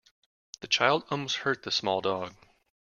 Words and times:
The 0.61 0.67
child 0.67 1.03
almost 1.11 1.35
hurt 1.35 1.61
the 1.61 1.69
small 1.69 2.01
dog. 2.01 2.33